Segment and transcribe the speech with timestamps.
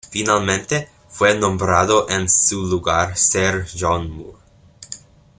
[0.09, 4.39] Finalmente fue nombrado en su lugar Sir John Moore.